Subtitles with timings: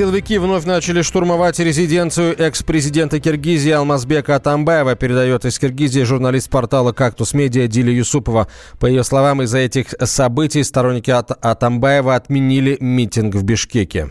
[0.00, 7.34] Силовики вновь начали штурмовать резиденцию экс-президента Киргизии Алмазбека Атамбаева, передает из Киргизии журналист портала «Кактус
[7.34, 8.48] Медиа» Диля Юсупова.
[8.78, 14.08] По ее словам, из-за этих событий сторонники Атамбаева отменили митинг в Бишкеке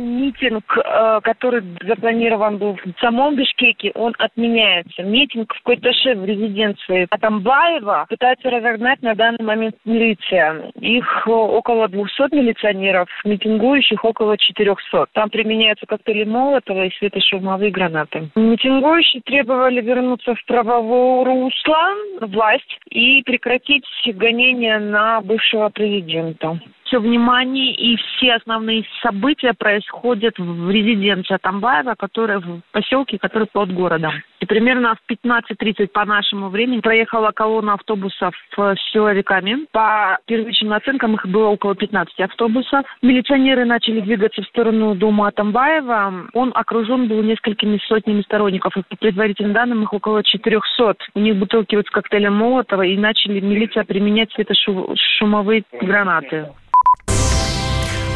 [0.00, 5.02] митинг, э, который запланирован был в самом Бишкеке, он отменяется.
[5.02, 10.70] Митинг в Койташе, в резиденции Атамбаева, пытается разогнать на данный момент милиция.
[10.80, 15.06] Их около 200 милиционеров, митингующих около 400.
[15.12, 18.30] Там применяются коктейли Молотова и светошумовые гранаты.
[18.34, 27.74] Митингующие требовали вернуться в правовое русло, власть, и прекратить гонения на бывшего президента все внимание
[27.74, 34.12] и все основные события происходят в резиденции Атамбаева, которая в поселке, который под городом.
[34.40, 39.66] И примерно в 15.30 по нашему времени проехала колонна автобусов с силовиками.
[39.72, 42.84] По первичным оценкам их было около 15 автобусов.
[43.02, 46.28] Милиционеры начали двигаться в сторону дома Атамбаева.
[46.34, 48.76] Он окружен был несколькими сотнями сторонников.
[48.76, 50.96] И по предварительным данным их около 400.
[51.14, 56.48] У них бутылки вот с коктейлем Молотова и начали милиция применять светошумовые гранаты.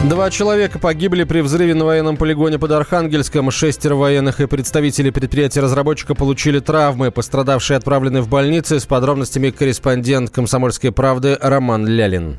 [0.08, 3.50] Два человека погибли при взрыве на военном полигоне под Архангельском.
[3.50, 7.10] Шестеро военных и представители предприятия-разработчика получили травмы.
[7.10, 8.80] Пострадавшие отправлены в больницы.
[8.80, 12.38] С подробностями корреспондент «Комсомольской правды» Роман Лялин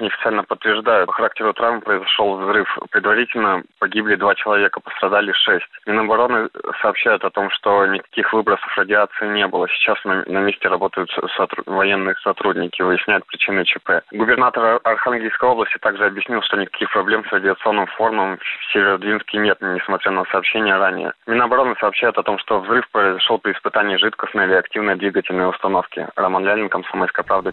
[0.00, 1.06] неофициально подтверждают.
[1.06, 2.78] По характеру травм произошел взрыв.
[2.90, 5.68] Предварительно погибли два человека, пострадали шесть.
[5.86, 6.48] Минобороны
[6.80, 9.68] сообщают о том, что никаких выбросов радиации не было.
[9.68, 14.02] Сейчас на, на месте работают сотру- военные сотрудники, выясняют причины ЧП.
[14.12, 20.10] Губернатор Архангельской области также объяснил, что никаких проблем с радиационным фоном в Северодвинске нет, несмотря
[20.12, 21.12] на сообщения ранее.
[21.26, 26.08] Минобороны сообщает о том, что взрыв произошел при испытании жидкостной реактивной двигательной установки.
[26.16, 27.52] Роман Лялин, Комсомольская правда.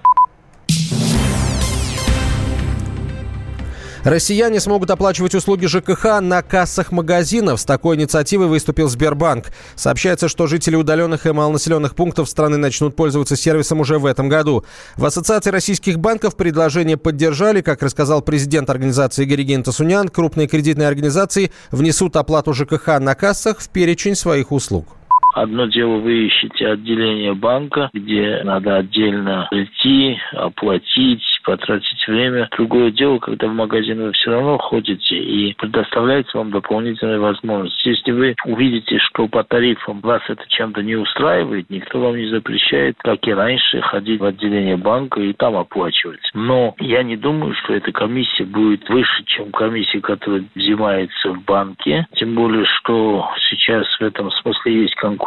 [4.07, 7.59] Россияне смогут оплачивать услуги ЖКХ на кассах магазинов.
[7.59, 9.47] С такой инициативой выступил Сбербанк.
[9.75, 14.63] Сообщается, что жители удаленных и малонаселенных пунктов страны начнут пользоваться сервисом уже в этом году.
[14.95, 17.59] В Ассоциации российских банков предложение поддержали.
[17.59, 23.67] Как рассказал президент организации Игорь Гентасунян, крупные кредитные организации внесут оплату ЖКХ на кассах в
[23.67, 24.96] перечень своих услуг.
[25.37, 32.49] Одно дело вы ищете отделение банка, где надо отдельно прийти, оплатить, потратить время.
[32.57, 37.85] Другое дело, когда в магазин вы все равно ходите и предоставляется вам дополнительная возможность.
[37.85, 42.95] Если вы увидите, что по тарифам вас это чем-то не устраивает, никто вам не запрещает,
[43.03, 46.31] как и раньше, ходить в отделение банка и там оплачивать.
[46.33, 52.07] Но я не думаю, что эта комиссия будет выше, чем комиссия, которая взимается в банке.
[52.15, 55.26] Тем более, что сейчас в этом смысле есть конкуренция.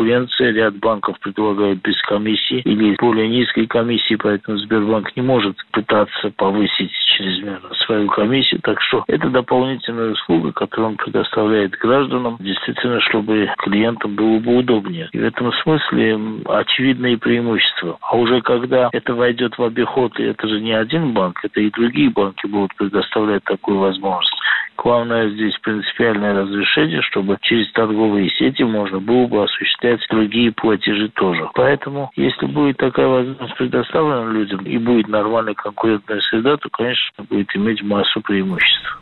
[0.51, 6.91] Ряд банков предлагают без комиссии или более низкой комиссии, поэтому Сбербанк не может пытаться повысить
[7.17, 8.61] чрезмерно свою комиссию.
[8.63, 15.09] Так что это дополнительная услуга, которую он предоставляет гражданам, действительно, чтобы клиентам было бы удобнее.
[15.13, 17.99] И в этом смысле очевидные преимущества.
[18.01, 21.71] А уже когда это войдет в обиход, и это же не один банк, это и
[21.71, 24.40] другие банки будут предоставлять такую возможность.
[24.83, 31.51] Главное здесь принципиальное разрешение, чтобы через торговые сети можно было бы осуществлять другие платежи тоже.
[31.55, 37.55] Поэтому, если будет такая возможность предоставлена людям и будет нормальная конкурентная среда, то, конечно, будет
[37.55, 38.99] иметь массу преимуществ.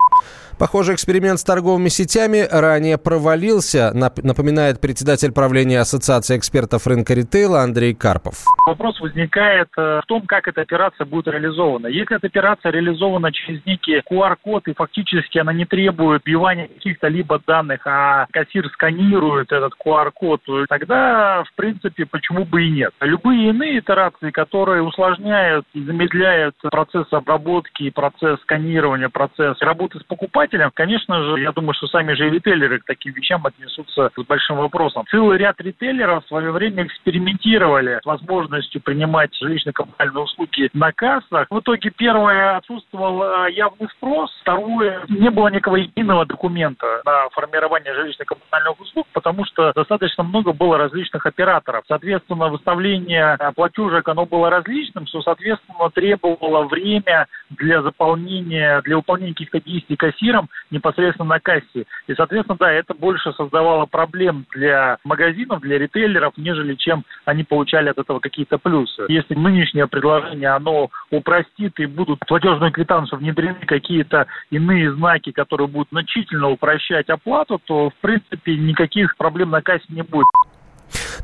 [0.59, 7.95] Похоже, эксперимент с торговыми сетями ранее провалился, напоминает председатель правления Ассоциации экспертов рынка ритейла Андрей
[7.95, 8.45] Карпов.
[8.67, 11.87] Вопрос возникает э, в том, как эта операция будет реализована.
[11.87, 17.41] Если эта операция реализована через некий QR-код, и фактически она не требует вбивания каких-то либо
[17.47, 22.93] данных, а кассир сканирует этот QR-код, тогда, в принципе, почему бы и нет.
[23.01, 30.71] Любые иные итерации, которые усложняют и замедляют процесс обработки, процесс сканирования, процесс работы с покупателем,
[30.75, 35.05] конечно же, я думаю, что сами же ритейлеры к таким вещам отнесутся с большим вопросом.
[35.11, 41.47] Целый ряд ритейлеров в свое время экспериментировали с возможностью принимать жилищно-коммунальные услуги на кассах.
[41.51, 47.93] В итоге первое отсутствовал э, явный спрос, второе не было никакого единого документа на формирование
[47.95, 51.85] жилищно-коммунальных услуг, потому что достаточно много было различных операторов.
[51.89, 59.61] Соответственно, выставление платежек, оно было различным, что, соответственно, требовало время для заполнения, для выполнения каких-то
[59.61, 61.87] действий кассира товаром непосредственно на кассе.
[62.07, 67.89] И, соответственно, да, это больше создавало проблем для магазинов, для ритейлеров, нежели чем они получали
[67.89, 69.07] от этого какие-то плюсы.
[69.09, 75.69] Если нынешнее предложение, оно упростит и будут в платежную квитанцию внедрены какие-то иные знаки, которые
[75.69, 80.27] будут значительно упрощать оплату, то, в принципе, никаких проблем на кассе не будет.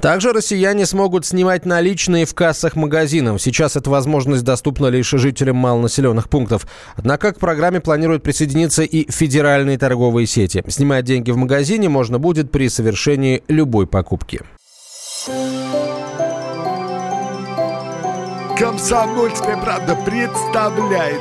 [0.00, 3.42] Также россияне смогут снимать наличные в кассах магазинов.
[3.42, 6.66] Сейчас эта возможность доступна лишь жителям малонаселенных пунктов.
[6.94, 10.62] Однако к программе планируют присоединиться и федеральные торговые сети.
[10.68, 14.42] Снимать деньги в магазине можно будет при совершении любой покупки.
[18.56, 21.20] Комсомольская правда представляет.